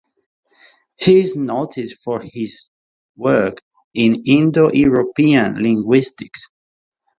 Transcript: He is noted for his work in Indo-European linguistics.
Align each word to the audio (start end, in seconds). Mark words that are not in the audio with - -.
He 0.97 1.19
is 1.19 1.37
noted 1.37 1.91
for 1.91 2.21
his 2.23 2.69
work 3.15 3.61
in 3.93 4.23
Indo-European 4.25 5.61
linguistics. 5.61 6.47